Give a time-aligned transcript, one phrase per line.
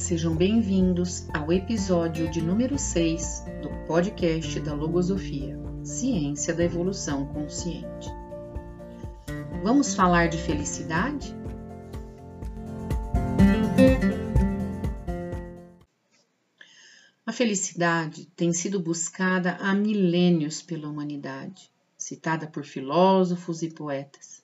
[0.00, 8.08] Sejam bem-vindos ao episódio de número 6 do podcast da Logosofia, Ciência da Evolução Consciente.
[9.62, 11.36] Vamos falar de felicidade?
[17.26, 24.42] A felicidade tem sido buscada há milênios pela humanidade, citada por filósofos e poetas.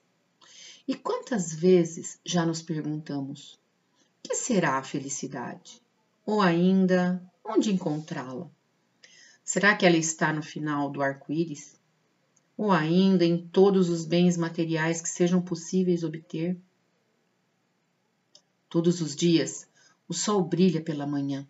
[0.87, 3.59] E quantas vezes já nos perguntamos:
[4.47, 5.81] será a felicidade?
[6.25, 8.49] Ou ainda, onde encontrá-la?
[9.43, 11.77] Será que ela está no final do arco-íris?
[12.55, 16.57] Ou ainda em todos os bens materiais que sejam possíveis obter?
[18.69, 19.67] Todos os dias,
[20.07, 21.45] o sol brilha pela manhã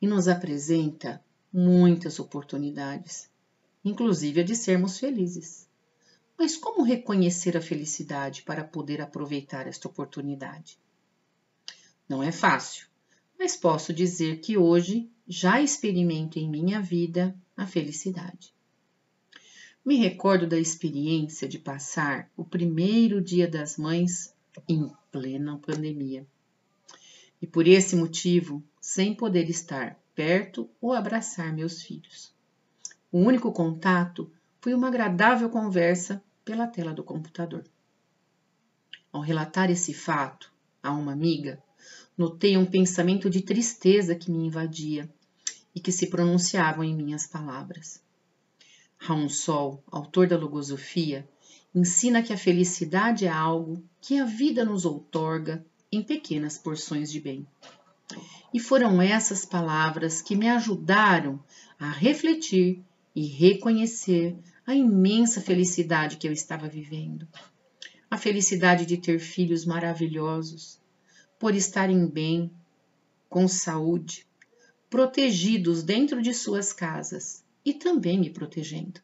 [0.00, 3.28] e nos apresenta muitas oportunidades,
[3.84, 5.68] inclusive a de sermos felizes.
[6.38, 10.78] Mas como reconhecer a felicidade para poder aproveitar esta oportunidade?
[12.08, 12.86] Não é fácil,
[13.38, 18.54] mas posso dizer que hoje já experimento em minha vida a felicidade.
[19.84, 24.34] Me recordo da experiência de passar o primeiro dia das mães
[24.68, 26.26] em plena pandemia.
[27.40, 32.32] E por esse motivo, sem poder estar perto ou abraçar meus filhos.
[33.12, 34.30] O único contato
[34.60, 37.64] foi uma agradável conversa pela tela do computador.
[39.12, 40.52] Ao relatar esse fato
[40.82, 41.62] a uma amiga,
[42.16, 45.08] notei um pensamento de tristeza que me invadia
[45.74, 48.00] e que se pronunciavam em minhas palavras.
[48.96, 51.28] Raul Sol, autor da Logosofia,
[51.74, 57.20] ensina que a felicidade é algo que a vida nos outorga em pequenas porções de
[57.20, 57.46] bem.
[58.52, 61.42] E foram essas palavras que me ajudaram
[61.78, 62.82] a refletir
[63.14, 67.28] e reconhecer a imensa felicidade que eu estava vivendo.
[68.10, 70.78] A felicidade de ter filhos maravilhosos,
[71.38, 72.50] por estarem bem,
[73.28, 74.26] com saúde,
[74.88, 79.00] protegidos dentro de suas casas e também me protegendo.